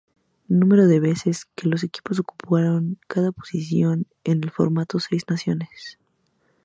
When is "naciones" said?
5.29-5.99